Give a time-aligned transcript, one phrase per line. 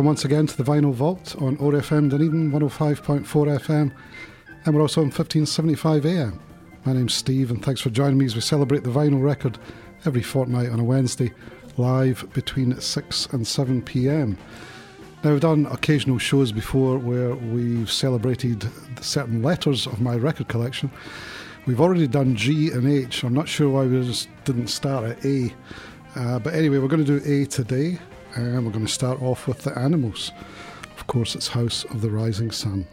[0.00, 3.92] Welcome once again to the Vinyl Vault on OAR FM Dunedin 105.4 FM
[4.64, 6.40] and we're also on 1575 AM.
[6.86, 9.58] My name's Steve and thanks for joining me as we celebrate the vinyl record
[10.06, 11.30] every fortnight on a Wednesday
[11.76, 14.38] live between 6 and 7 pm.
[15.22, 18.70] Now, we've done occasional shows before where we've celebrated
[19.02, 20.90] certain letters of my record collection.
[21.66, 23.22] We've already done G and H.
[23.22, 25.54] I'm not sure why we just didn't start at A.
[26.14, 27.98] Uh, but anyway, we're going to do A today
[28.36, 30.32] and we're going to start off with the animals.
[30.96, 32.86] Of course, it's House of the Rising Sun.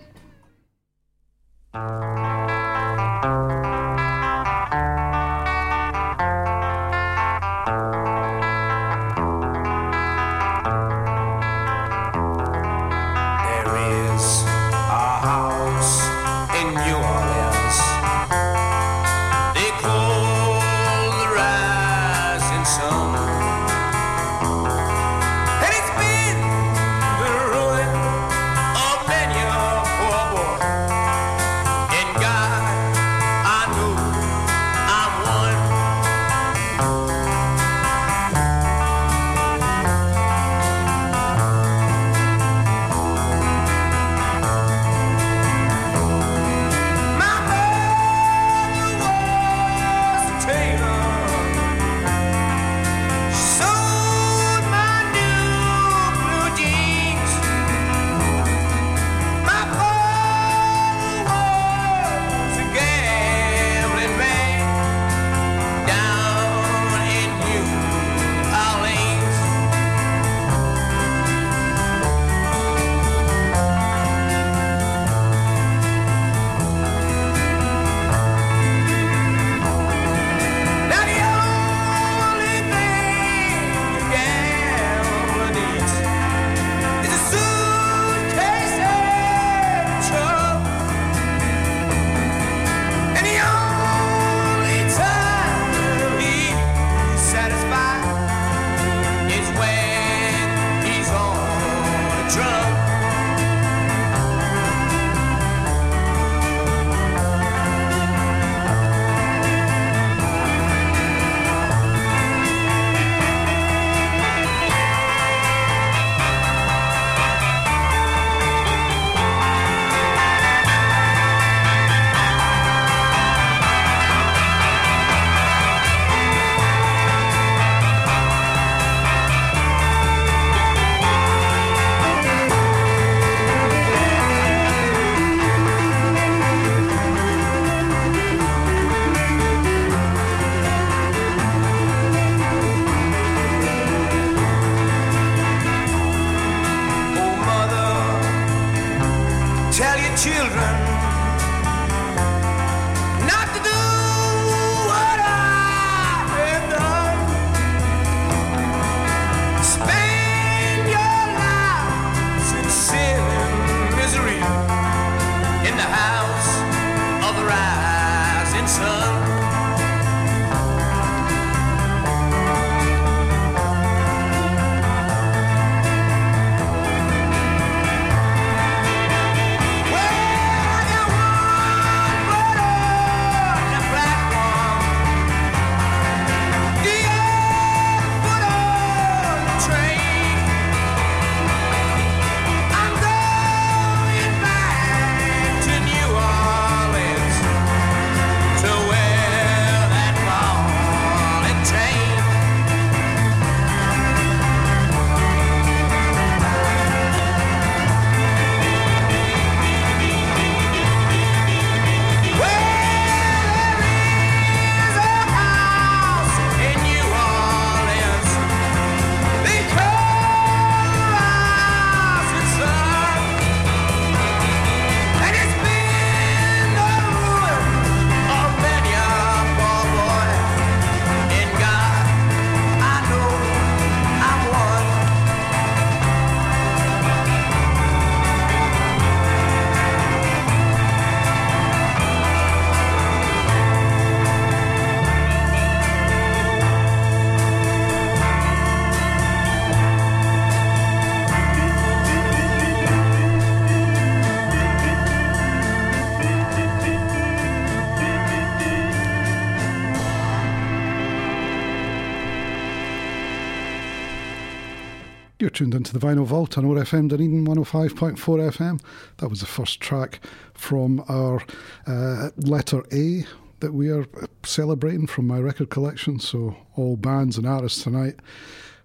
[265.58, 268.80] Tuned into the Vinyl Vault on OAR FM Dunedin 105.4 FM.
[269.18, 270.20] That was the first track
[270.54, 271.42] from our
[271.88, 273.26] uh, letter A
[273.62, 274.06] that we are
[274.44, 276.20] celebrating from my record collection.
[276.20, 278.20] So all bands and artists tonight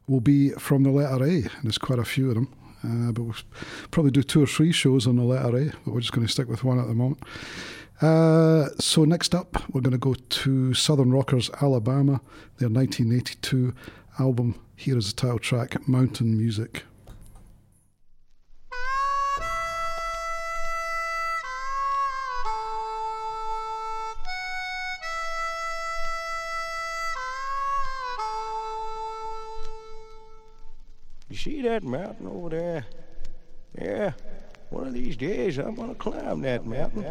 [0.06, 2.48] will be from the letter A, and there's quite a few of them.
[2.82, 3.36] Uh, but we'll
[3.90, 6.32] probably do two or three shows on the letter A, but we're just going to
[6.32, 7.22] stick with one at the moment.
[8.00, 12.22] Uh, so next up, we're going to go to Southern Rockers, Alabama,
[12.56, 13.74] their 1982
[14.18, 16.84] album here is the title track, Mountain Music.
[31.28, 32.84] You see that mountain over there?
[33.80, 34.12] Yeah,
[34.68, 37.06] one of these days I'm gonna climb that mountain.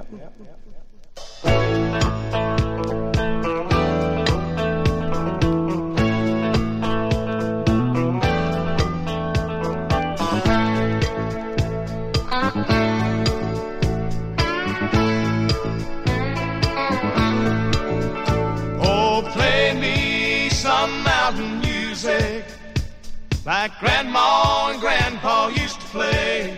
[23.46, 26.58] Like Grandma and Grandpa used to play.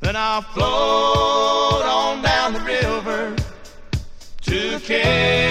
[0.00, 3.36] Then I'll float on down the river
[4.42, 5.45] to Cajun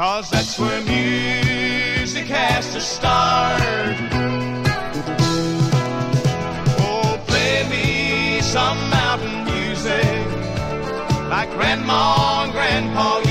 [0.00, 3.60] Cause that's where music has to start.
[6.80, 10.06] Oh, play me some mountain music
[11.28, 13.29] like Grandma and Grandpa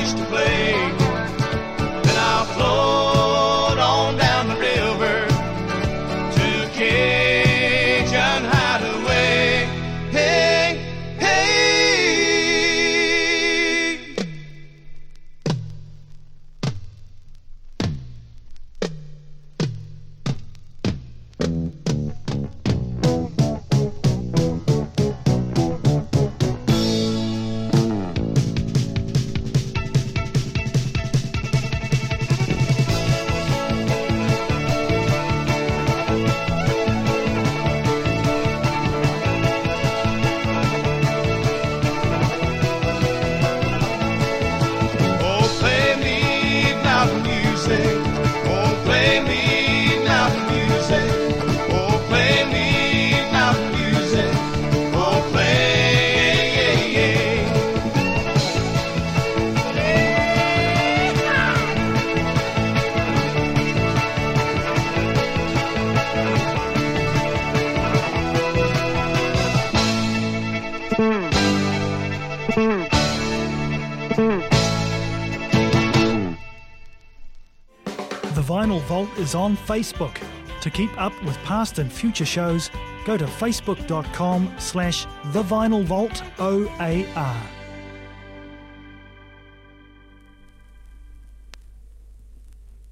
[79.20, 80.18] is on Facebook.
[80.62, 82.72] To keep up with past and future shows,
[83.06, 87.38] go to facebook.com slash The Vinyl Vault OAR.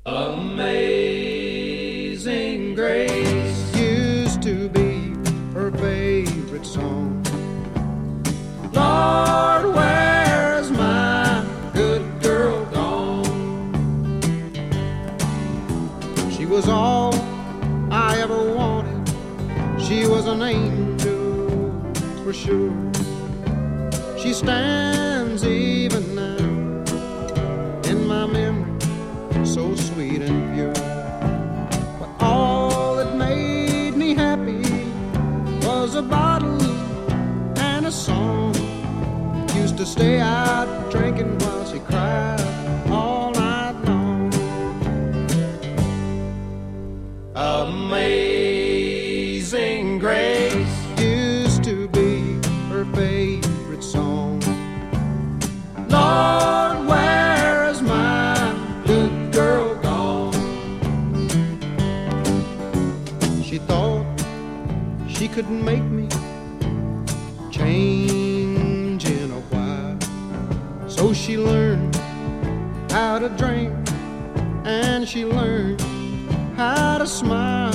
[0.06, 0.98] Amazing
[2.76, 3.37] was
[22.48, 22.72] sure.
[24.18, 24.87] She stands
[77.08, 77.72] smile.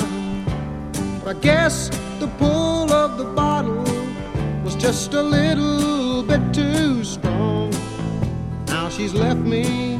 [1.23, 3.83] But I guess the pull of the bottle
[4.63, 7.73] was just a little bit too strong.
[8.67, 9.95] Now she's left me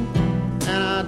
[0.66, 1.02] and I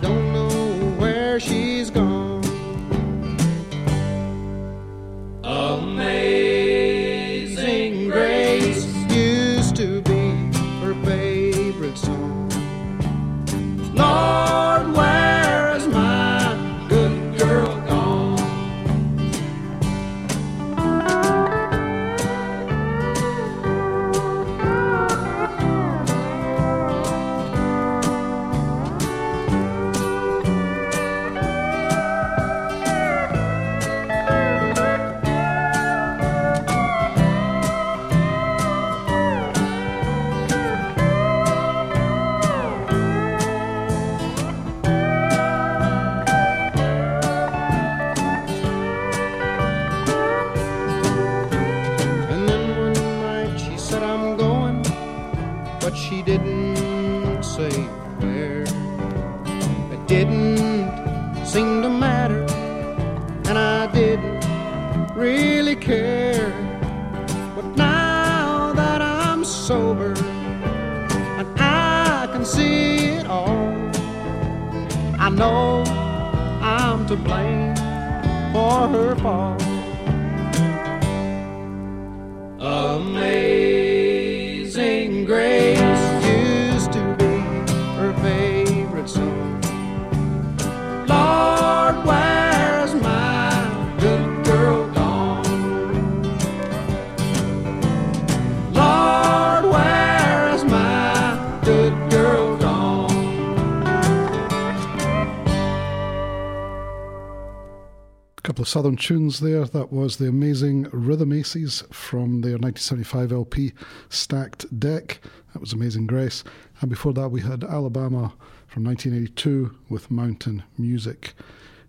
[108.76, 109.64] southern tunes there.
[109.64, 113.72] That was the amazing Rhythm Aces from their 1975 LP
[114.10, 115.18] Stacked Deck.
[115.54, 116.44] That was Amazing Grace.
[116.82, 118.34] And before that, we had Alabama
[118.66, 121.32] from 1982 with Mountain Music.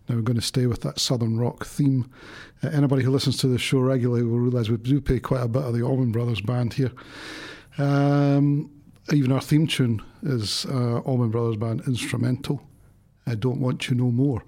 [0.08, 2.10] Now we're going to stay with that southern rock theme.
[2.64, 5.50] Uh, anybody who listens to the show regularly will realise we do play quite a
[5.50, 6.94] bit of the Allman Brothers band here.
[7.78, 8.72] Um,
[9.12, 12.62] even our theme tune is uh, Allman Brothers Band instrumental.
[13.28, 14.44] I don't want you no more.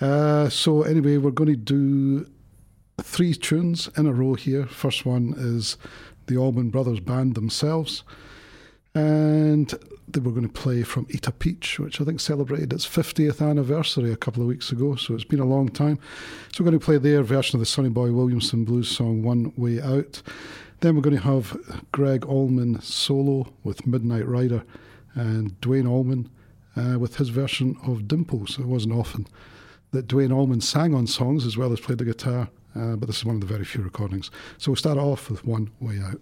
[0.00, 2.26] Uh, so anyway, we're going to do
[3.02, 4.66] three tunes in a row here.
[4.66, 5.76] First one is
[6.26, 8.04] the Allman Brothers Band themselves,
[8.94, 9.74] and
[10.08, 13.46] they were going to play from Eat a Peach, which I think celebrated its 50th
[13.46, 14.94] anniversary a couple of weeks ago.
[14.96, 15.98] So it's been a long time.
[16.52, 19.52] So we're going to play their version of the Sonny Boy Williamson blues song "One
[19.56, 20.22] Way Out."
[20.80, 21.56] Then we're going to have
[21.92, 24.62] Gregg Allman solo with Midnight Rider,
[25.14, 26.30] and Duane Allman
[26.76, 28.58] uh, with his version of Dimples.
[28.58, 29.26] It wasn't often
[29.92, 33.18] that Duane Allman sang on songs as well as played the guitar, uh, but this
[33.18, 34.30] is one of the very few recordings.
[34.58, 36.20] So we'll start off with One Way Out.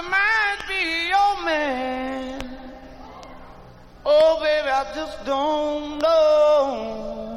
[0.00, 2.40] I might be your man.
[4.06, 7.29] Oh, baby, I just don't know.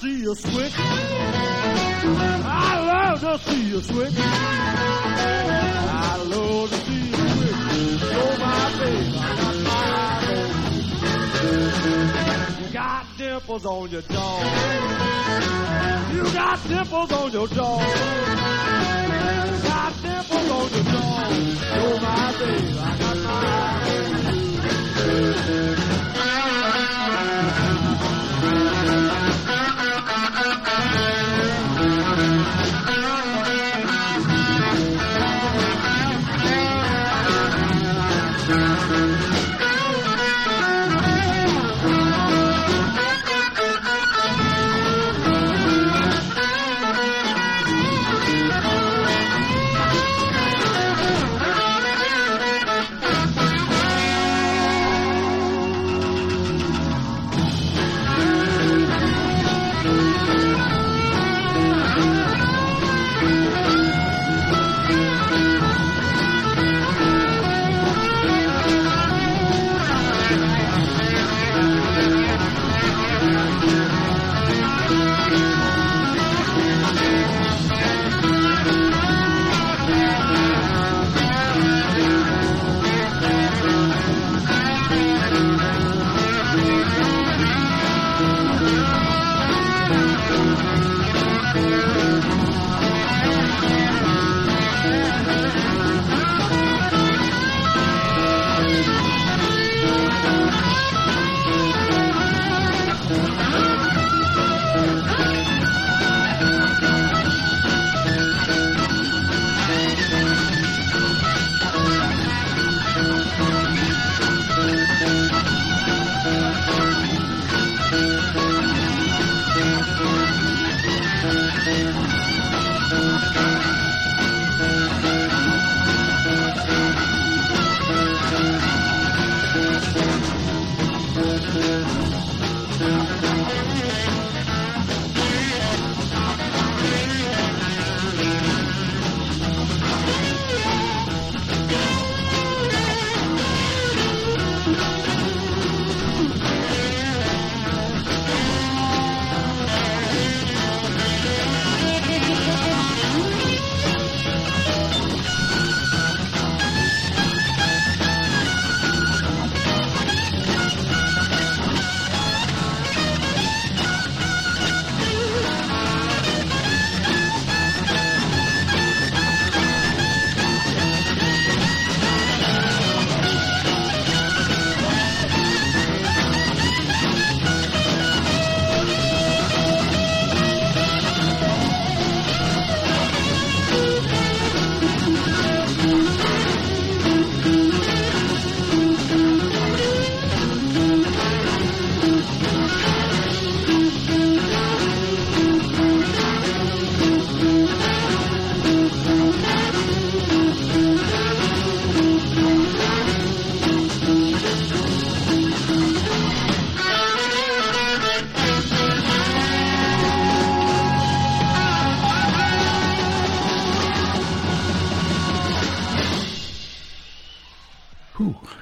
[0.00, 0.72] See you switch.
[0.78, 0.80] I
[2.86, 4.14] love to see you switch.
[4.16, 4.22] I
[6.24, 7.56] love to see you switch.
[8.12, 9.18] You're my baby.
[9.18, 10.58] I got my baby.
[12.62, 14.42] You got dimples on your jaw.
[16.12, 17.80] You got dimples on your jaw.
[19.48, 21.28] You got dimples on your jaw.
[21.74, 22.78] You're my baby.
[22.78, 23.34] I got my
[23.84, 24.38] baby.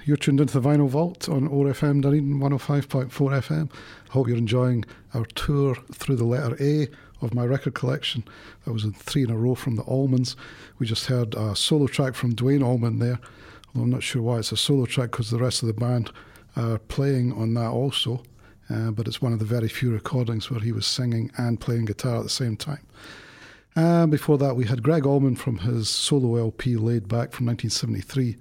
[0.06, 3.68] You're tuned into the Vinyl Vault on OAR FM Dunedin 105.4 FM.
[4.08, 6.86] I hope you're enjoying our tour through the letter A
[7.20, 8.22] of my record collection.
[8.64, 10.36] That was in three in a row from the Allmans.
[10.78, 13.18] We just heard a solo track from Duane Allman there,
[13.74, 16.12] although I'm not sure why it's a solo track because the rest of the band
[16.54, 18.22] are playing on that also.
[18.70, 21.86] Uh, but it's one of the very few recordings where he was singing and playing
[21.86, 22.86] guitar at the same time.
[23.74, 28.36] Uh, before that, we had Gregg Allman from his solo LP Laid Back from 1973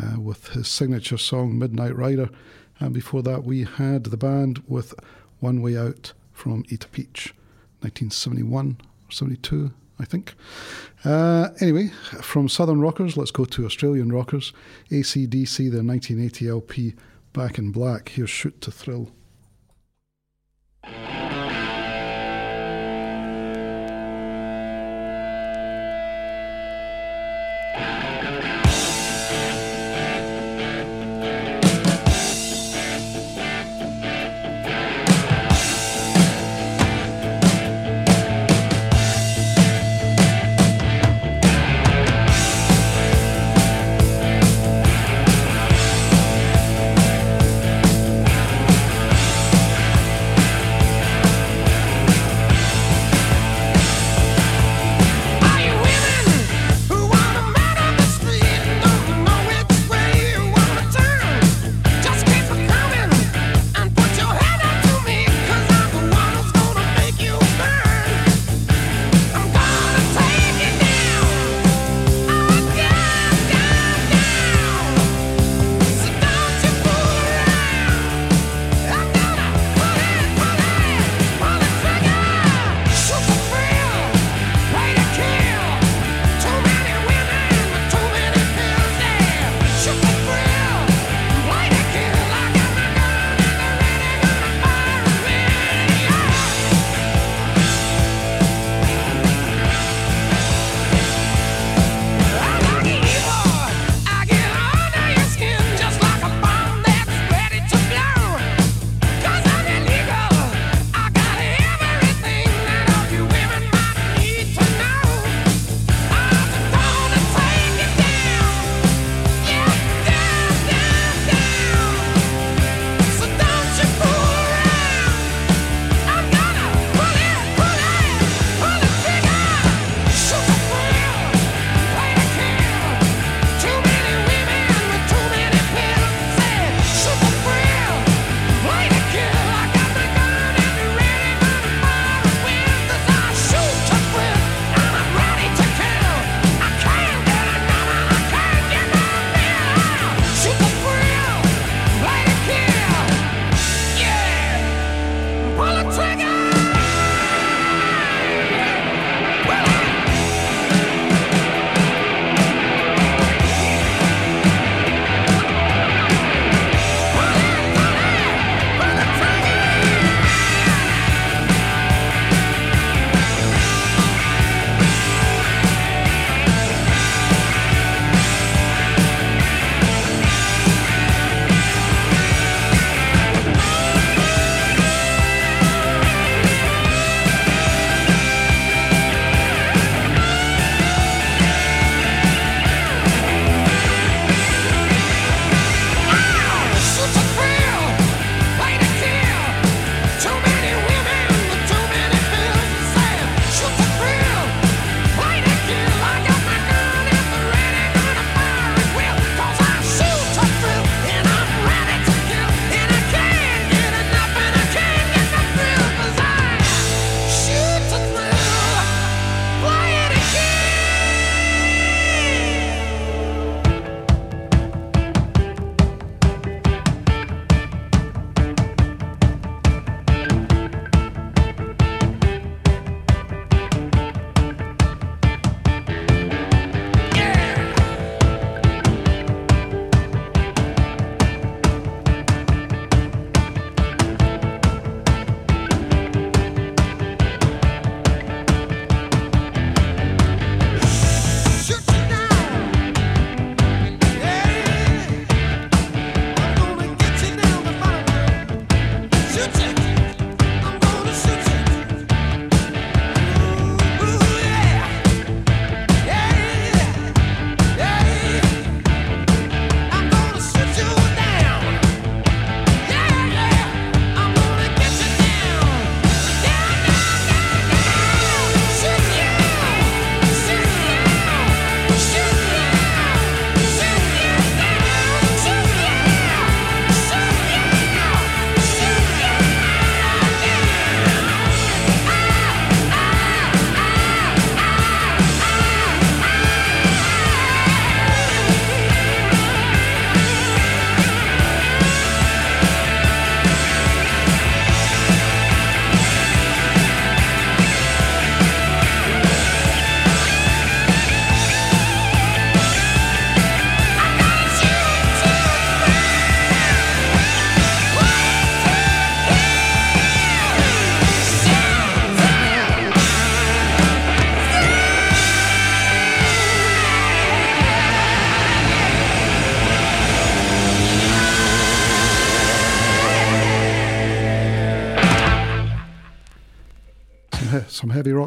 [0.00, 2.30] uh, with his signature song Midnight Rider.
[2.78, 4.94] And before that, we had the band with
[5.40, 7.34] One Way Out from Eat a Peach,
[7.80, 10.34] 1971 or 72, I think.
[11.04, 11.88] Uh, anyway,
[12.22, 14.52] from Southern Rockers, let's go to Australian Rockers.
[14.90, 16.94] ACDC, their 1980 LP
[17.32, 18.08] Back in Black.
[18.10, 19.10] Here's Shoot to Thrill.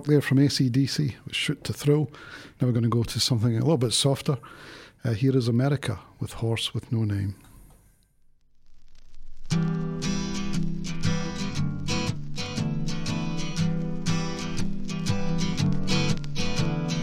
[0.05, 2.09] there from ACDC, Shoot to Thrill.
[2.59, 4.37] Now we're going to go to something a little bit softer.
[5.03, 7.35] Uh, here is America with Horse with No Name.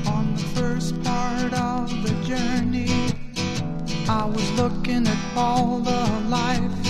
[0.07, 3.14] On the first part of the journey,
[4.09, 6.89] I was looking at all the life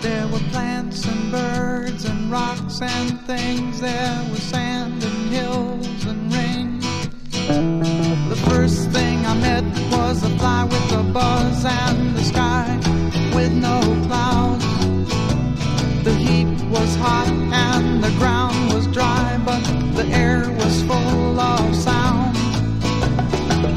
[0.00, 3.80] there were plants and birds and rocks and things.
[3.80, 6.80] There was sand and hills and rain.
[8.30, 12.78] The first thing I met was a fly with a buzz and the sky
[13.34, 14.64] with no clouds.
[16.04, 19.62] The heat was hot and the ground was dry, but
[19.96, 22.36] the air was full of sound.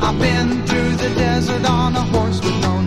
[0.01, 2.82] I've been through the desert on a horse with no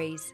[0.00, 0.32] stories.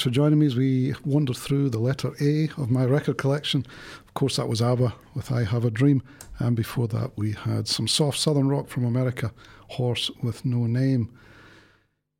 [0.00, 3.66] Thanks for joining me as we wander through the letter A of my record collection.
[4.08, 6.02] Of course, that was ABBA with I Have a Dream,
[6.38, 9.30] and before that, we had some soft southern rock from America,
[9.68, 11.12] Horse with No Name.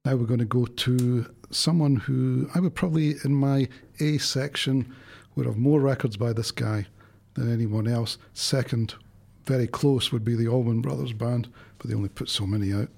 [0.05, 3.67] Now we're going to go to someone who I would probably, in my
[3.99, 4.95] A section,
[5.35, 6.87] would have more records by this guy
[7.33, 8.19] than anyone else.
[8.35, 8.95] Second,
[9.47, 12.91] very close, would be the Allman Brothers Band, but they only put so many out.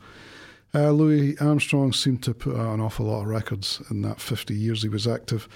[0.75, 4.55] Uh, Louis Armstrong seemed to put out an awful lot of records in that 50
[4.55, 5.47] years he was active.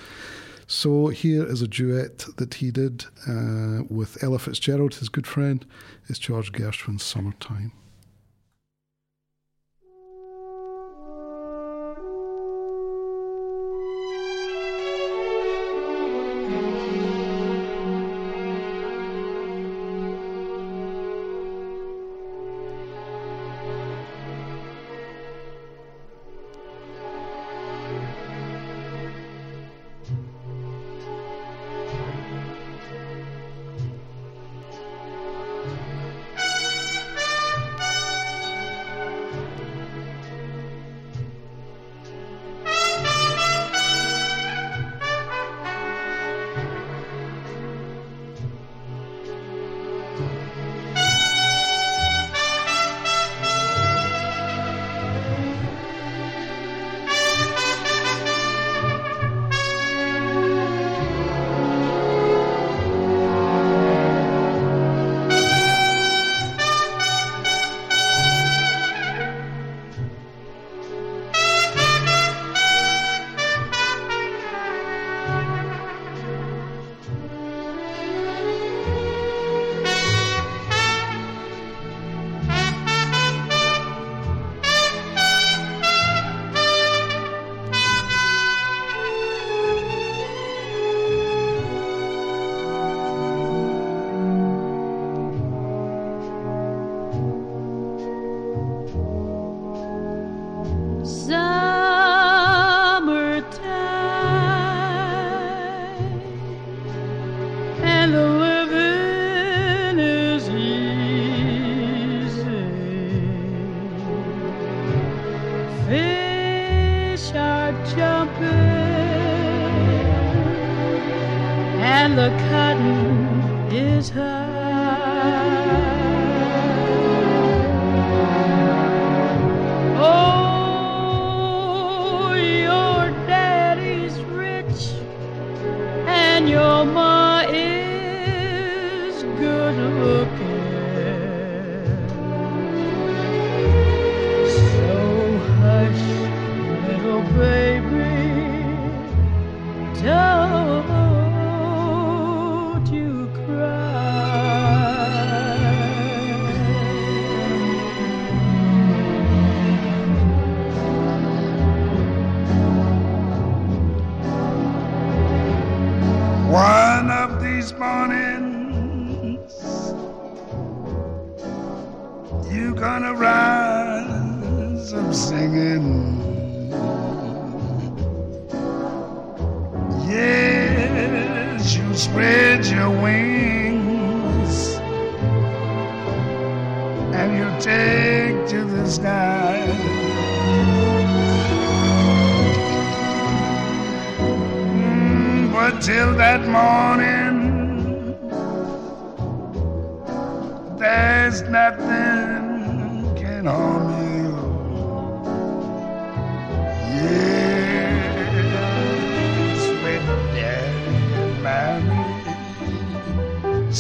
[0.67, 5.65] So here is a duet that he did uh, with Ella Fitzgerald, his good friend.
[6.09, 7.73] It's George Gershwin's Summertime.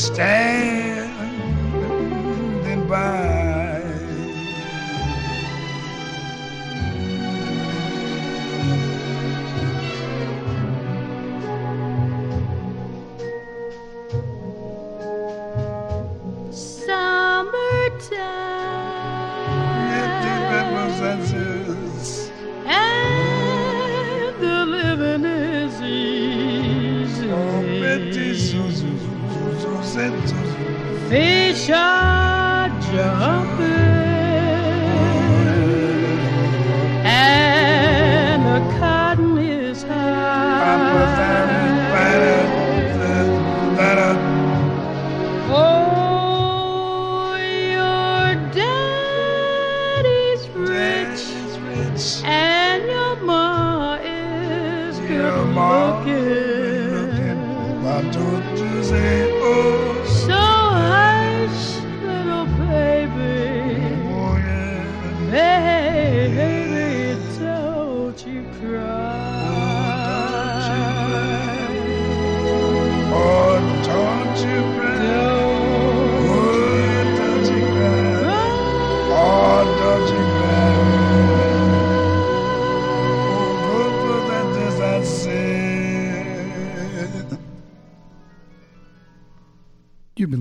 [0.06, 0.55] Standing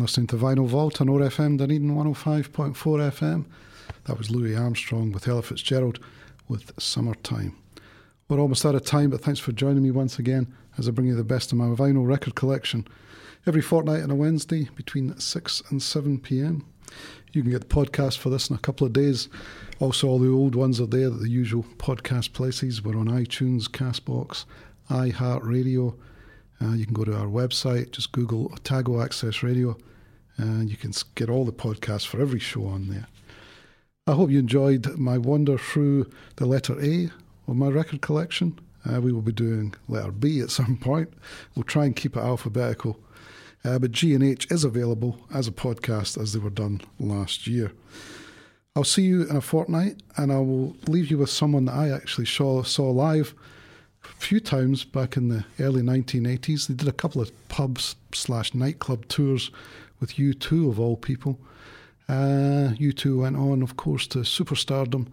[0.05, 3.45] listening to Vinyl Vault on OAR FM Dunedin 105.4 FM.
[4.03, 5.97] That was Louis Armstrong with Ella Fitzgerald
[6.47, 7.57] with Summertime.
[8.29, 11.07] We're almost out of time, but thanks for joining me once again as I bring
[11.07, 12.87] you the best of my vinyl record collection
[13.47, 16.63] every fortnight on a Wednesday between 6 and 7 pm.
[17.33, 19.27] You can get the podcast for this in a couple of days.
[19.79, 22.83] Also, all the old ones are there at the usual podcast places.
[22.83, 24.45] We're on iTunes, Castbox,
[24.87, 25.97] iHeartRadio.
[26.61, 29.75] Uh, you can go to our website, just Google Otago Access Radio,
[30.37, 33.07] and you can get all the podcasts for every show on there.
[34.07, 37.09] I hope you enjoyed my wander through the letter A
[37.47, 38.59] of my record collection.
[38.87, 41.11] Uh, we will be doing letter B at some point.
[41.55, 42.99] We'll try and keep it alphabetical.
[43.63, 47.47] Uh, but G and H is available as a podcast as they were done last
[47.47, 47.71] year.
[48.75, 51.89] I'll see you in a fortnight, and I will leave you with someone that I
[51.89, 53.33] actually saw, saw live
[54.03, 56.67] a few times back in the early 1980s.
[56.67, 59.49] They did a couple of pubs slash nightclub tours
[59.99, 61.39] with U2 of all people.
[62.07, 65.07] Uh, U2 went on, of course, to superstardom,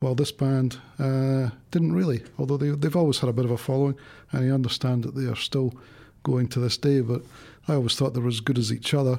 [0.00, 3.58] while this band uh, didn't really, although they, they've always had a bit of a
[3.58, 3.96] following,
[4.32, 5.74] and I understand that they are still
[6.22, 7.22] going to this day, but
[7.68, 9.18] I always thought they were as good as each other.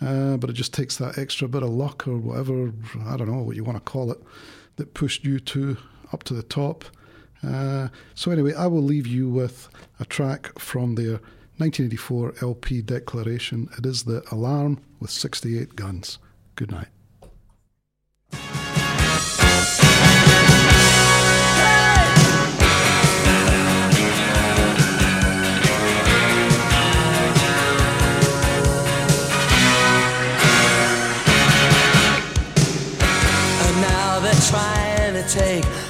[0.00, 2.72] Uh, but it just takes that extra bit of luck or whatever,
[3.04, 4.22] I don't know what you want to call it,
[4.76, 5.76] that pushed U2
[6.12, 6.84] up to the top.
[7.42, 9.68] Uh, so, anyway, I will leave you with
[9.98, 11.20] a track from their
[11.58, 13.68] 1984 LP declaration.
[13.76, 16.18] It is The Alarm with 68 Guns.
[16.54, 16.88] Good night.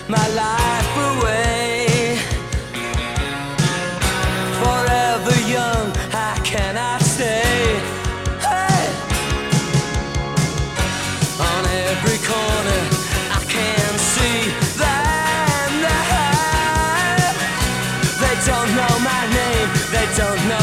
[0.09, 0.58] My life
[20.19, 20.58] don't know.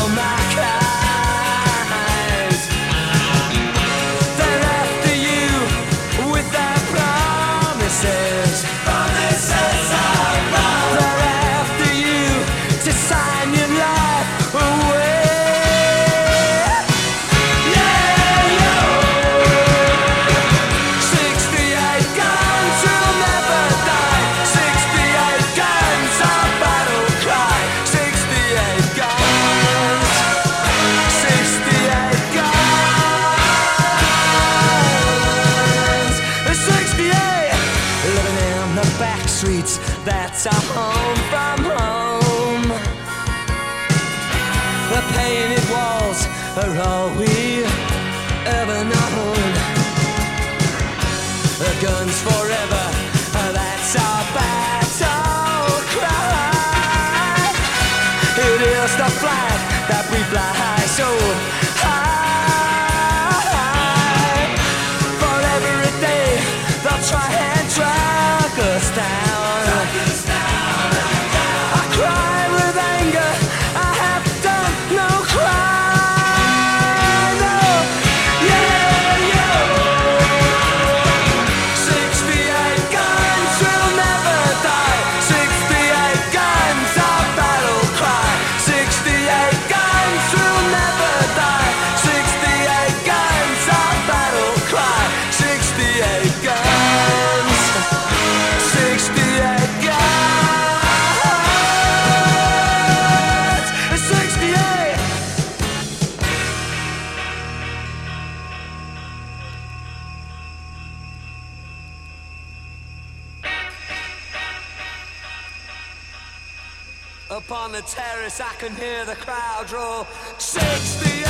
[118.68, 120.07] can hear the crowd roar
[120.39, 121.26] 68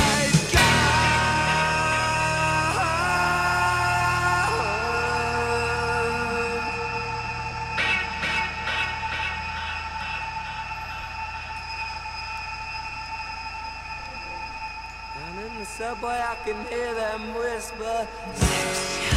[15.64, 19.15] subway, I can hear them whisper.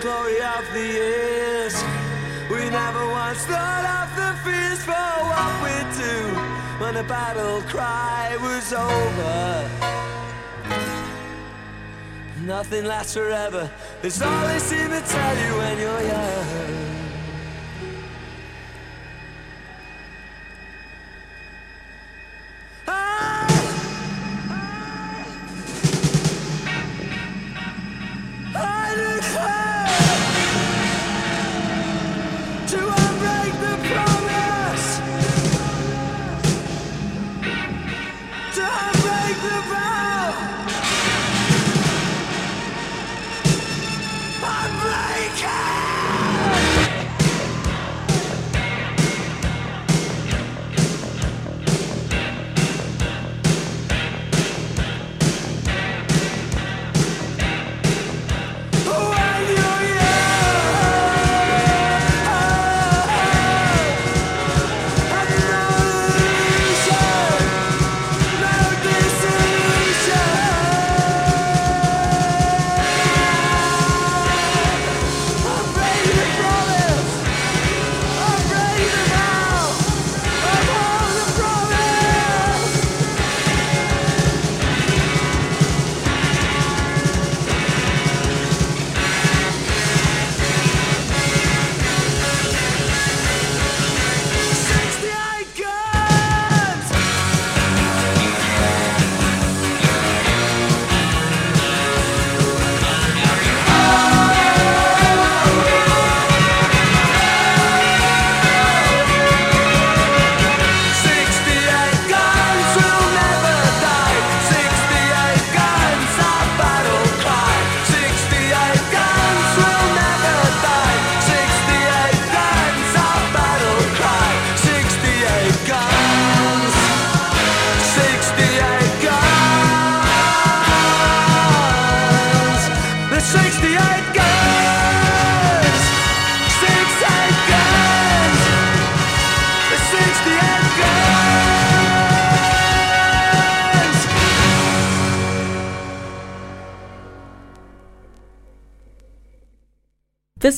[0.00, 1.74] glory of the years.
[2.50, 6.14] We never once thought of the fears for what we do
[6.82, 9.70] when the battle cry was over.
[12.44, 13.70] Nothing lasts forever.
[14.02, 16.87] There's all they seem to tell you when you're young.